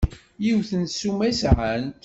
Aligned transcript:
Yiwet 0.43 0.71
n 0.75 0.83
ssuma 0.87 1.23
i 1.29 1.33
sɛant? 1.41 1.93